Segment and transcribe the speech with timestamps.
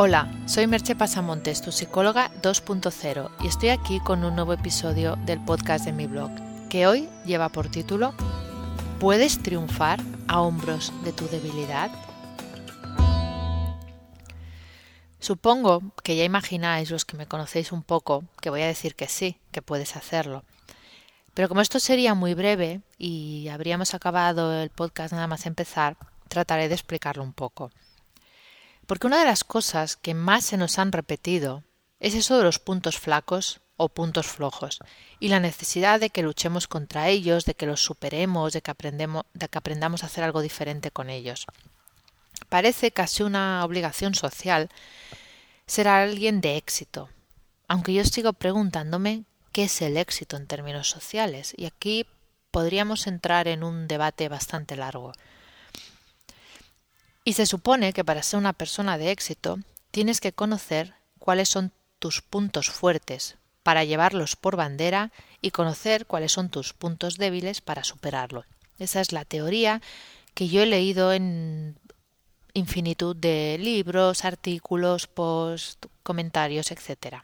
[0.00, 5.44] Hola, soy Merche Pasamontes, tu psicóloga 2.0, y estoy aquí con un nuevo episodio del
[5.44, 6.30] podcast de mi blog,
[6.70, 8.14] que hoy lleva por título
[9.00, 9.98] ¿Puedes triunfar
[10.28, 11.90] a hombros de tu debilidad?
[15.18, 19.08] Supongo que ya imagináis los que me conocéis un poco que voy a decir que
[19.08, 20.44] sí, que puedes hacerlo.
[21.34, 25.96] Pero como esto sería muy breve y habríamos acabado el podcast nada más empezar,
[26.28, 27.72] trataré de explicarlo un poco.
[28.88, 31.62] Porque una de las cosas que más se nos han repetido
[32.00, 34.78] es eso de los puntos flacos o puntos flojos
[35.20, 39.26] y la necesidad de que luchemos contra ellos, de que los superemos, de que, aprendemos,
[39.34, 41.44] de que aprendamos a hacer algo diferente con ellos.
[42.48, 44.70] Parece casi una obligación social
[45.66, 47.10] ser alguien de éxito,
[47.68, 52.06] aunque yo sigo preguntándome qué es el éxito en términos sociales, y aquí
[52.50, 55.12] podríamos entrar en un debate bastante largo.
[57.28, 59.58] Y se supone que para ser una persona de éxito
[59.90, 65.12] tienes que conocer cuáles son tus puntos fuertes para llevarlos por bandera
[65.42, 68.46] y conocer cuáles son tus puntos débiles para superarlo.
[68.78, 69.82] Esa es la teoría
[70.32, 71.76] que yo he leído en
[72.54, 77.16] infinitud de libros, artículos, posts, comentarios, etc.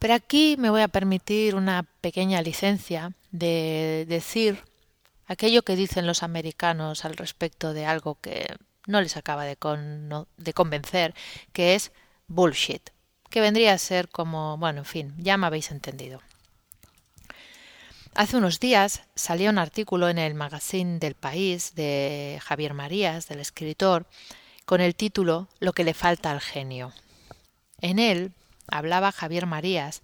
[0.00, 4.64] Pero aquí me voy a permitir una pequeña licencia de decir
[5.32, 9.56] aquello que dicen los americanos al respecto de algo que no les acaba de,
[10.36, 11.14] de convencer,
[11.52, 11.92] que es
[12.26, 12.90] bullshit,
[13.30, 16.20] que vendría a ser como, bueno, en fin, ya me habéis entendido.
[18.14, 23.40] Hace unos días salió un artículo en el magazine del país de Javier Marías, del
[23.40, 24.06] escritor,
[24.66, 26.92] con el título Lo que le falta al genio.
[27.80, 28.32] En él
[28.66, 30.02] hablaba Javier Marías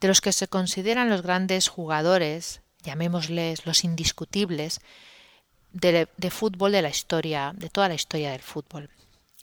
[0.00, 4.80] de los que se consideran los grandes jugadores llamémosles los indiscutibles,
[5.72, 8.90] de, fútbol de la historia, de toda la historia del fútbol.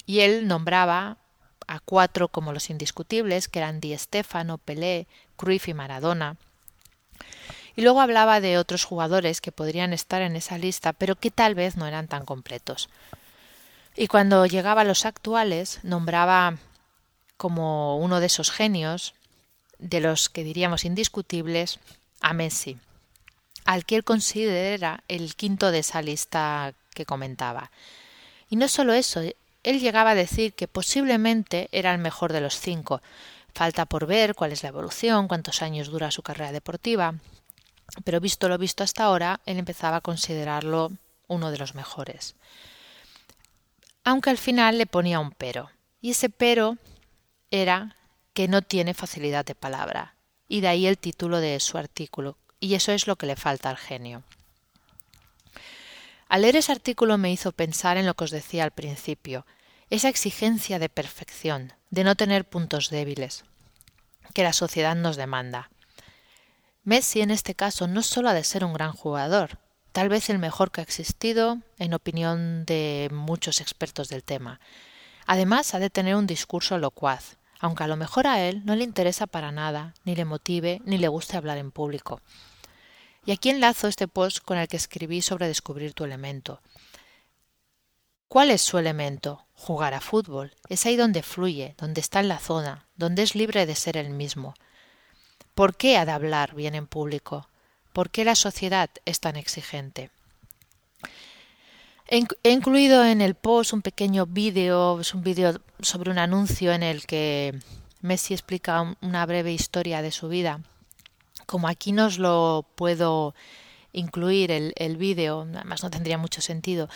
[0.05, 1.17] Y él nombraba
[1.67, 6.37] a cuatro como los indiscutibles, que eran Di Stefano, Pelé, Cruyff y Maradona.
[7.75, 11.55] Y luego hablaba de otros jugadores que podrían estar en esa lista, pero que tal
[11.55, 12.89] vez no eran tan completos.
[13.95, 16.57] Y cuando llegaba a los actuales, nombraba
[17.35, 19.13] como uno de esos genios,
[19.77, 21.79] de los que diríamos indiscutibles,
[22.19, 22.79] a Messi
[23.67, 27.69] al que él considera el quinto de esa lista que comentaba.
[28.49, 32.57] Y no solo eso, él llegaba a decir que posiblemente era el mejor de los
[32.57, 33.01] cinco.
[33.53, 37.15] Falta por ver cuál es la evolución, cuántos años dura su carrera deportiva.
[38.05, 40.93] Pero visto lo visto hasta ahora, él empezaba a considerarlo
[41.27, 42.35] uno de los mejores.
[44.05, 45.71] Aunque al final le ponía un pero.
[45.99, 46.77] Y ese pero
[47.51, 47.97] era
[48.33, 50.15] que no tiene facilidad de palabra.
[50.47, 53.69] Y de ahí el título de su artículo, y eso es lo que le falta
[53.69, 54.23] al genio.
[56.29, 59.45] Al leer ese artículo me hizo pensar en lo que os decía al principio,
[59.89, 63.45] esa exigencia de perfección, de no tener puntos débiles,
[64.33, 65.69] que la sociedad nos demanda.
[66.83, 69.59] Messi en este caso no solo ha de ser un gran jugador,
[69.93, 74.59] tal vez el mejor que ha existido, en opinión de muchos expertos del tema.
[75.25, 78.83] Además ha de tener un discurso locuaz, aunque a lo mejor a él no le
[78.83, 82.21] interesa para nada, ni le motive, ni le guste hablar en público.
[83.25, 86.61] Y aquí enlazo este post con el que escribí sobre descubrir tu elemento.
[88.27, 89.45] ¿Cuál es su elemento?
[89.53, 90.53] Jugar a fútbol.
[90.69, 94.09] Es ahí donde fluye, donde está en la zona, donde es libre de ser el
[94.09, 94.53] mismo.
[95.55, 97.49] ¿Por qué ha de hablar bien en público?
[97.93, 100.11] ¿Por qué la sociedad es tan exigente?
[102.09, 106.81] He incluido en el post un pequeño vídeo, es un vídeo sobre un anuncio en
[106.81, 107.59] el que
[107.99, 110.61] Messi explica una breve historia de su vida.
[111.45, 113.35] Como aquí no os lo puedo
[113.91, 116.87] incluir el, el vídeo, además no tendría mucho sentido,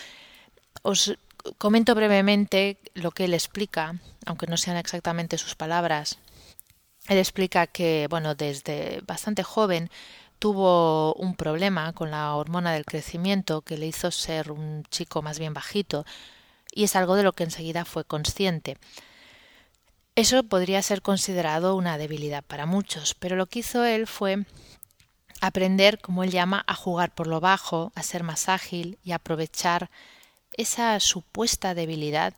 [0.81, 1.17] os
[1.57, 3.95] comento brevemente lo que él explica,
[4.25, 6.19] aunque no sean exactamente sus palabras.
[7.09, 9.89] Él explica que, bueno, desde bastante joven
[10.41, 15.37] tuvo un problema con la hormona del crecimiento que le hizo ser un chico más
[15.37, 16.03] bien bajito
[16.73, 18.79] y es algo de lo que enseguida fue consciente.
[20.15, 24.47] Eso podría ser considerado una debilidad para muchos, pero lo que hizo él fue
[25.41, 29.91] aprender, como él llama, a jugar por lo bajo, a ser más ágil y aprovechar
[30.57, 32.33] esa supuesta debilidad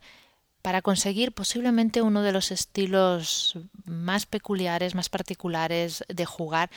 [0.61, 6.69] para conseguir posiblemente uno de los estilos más peculiares, más particulares de jugar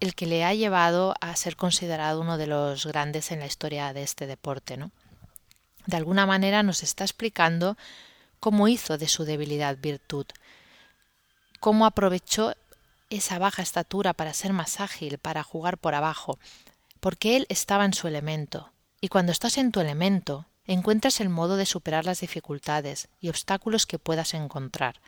[0.00, 3.92] el que le ha llevado a ser considerado uno de los grandes en la historia
[3.92, 4.90] de este deporte, ¿no?
[5.86, 7.76] De alguna manera nos está explicando
[8.40, 10.26] cómo hizo de su debilidad virtud,
[11.60, 12.54] cómo aprovechó
[13.08, 16.38] esa baja estatura para ser más ágil, para jugar por abajo,
[17.00, 18.72] porque él estaba en su elemento.
[19.00, 23.86] Y cuando estás en tu elemento, encuentras el modo de superar las dificultades y obstáculos
[23.86, 25.00] que puedas encontrar.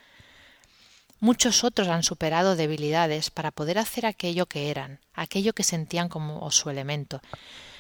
[1.21, 6.51] Muchos otros han superado debilidades para poder hacer aquello que eran, aquello que sentían como
[6.51, 7.21] su elemento.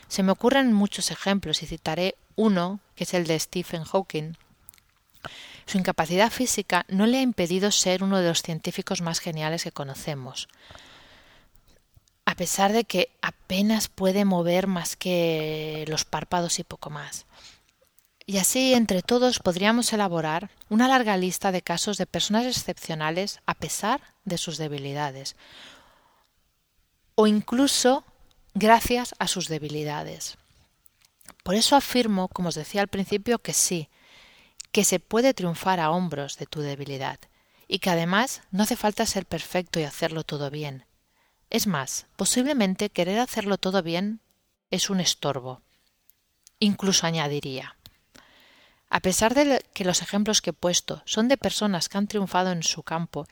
[0.08, 4.34] Se me ocurren muchos ejemplos y citaré uno, que es el de Stephen Hawking.
[5.66, 9.72] Su incapacidad física no le ha impedido ser uno de los científicos más geniales que
[9.72, 10.48] conocemos
[12.28, 17.24] a pesar de que apenas puede mover más que los párpados y poco más.
[18.28, 23.54] Y así, entre todos, podríamos elaborar una larga lista de casos de personas excepcionales a
[23.54, 25.34] pesar de sus debilidades,
[27.14, 28.04] o incluso
[28.52, 30.36] gracias a sus debilidades.
[31.42, 33.88] Por eso afirmo, como os decía al principio, que sí,
[34.72, 37.18] que se puede triunfar a hombros de tu debilidad,
[37.66, 40.84] y que además no hace falta ser perfecto y hacerlo todo bien,
[41.48, 44.20] es más, posiblemente querer hacerlo todo bien
[44.70, 45.62] es un estorbo.
[46.58, 47.77] Incluso añadiría.
[48.90, 52.52] A pesar de que los ejemplos que he puesto son de personas que han triunfado
[52.52, 53.26] en su campo,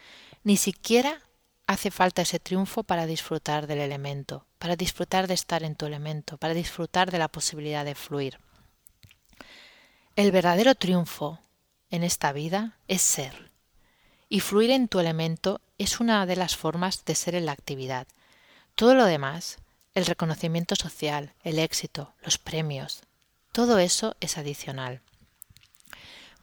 [0.45, 1.23] ni siquiera
[1.67, 6.37] hace falta ese triunfo para disfrutar del elemento, para disfrutar de estar en tu elemento,
[6.37, 8.39] para disfrutar de la posibilidad de fluir.
[10.15, 11.41] El verdadero triunfo
[11.91, 13.51] en esta vida es ser,
[14.29, 18.07] y fluir en tu elemento es una de las formas de ser en la actividad.
[18.75, 19.59] Todo lo demás,
[19.95, 23.03] el reconocimiento social, el éxito, los premios,
[23.53, 25.01] todo eso es adicional.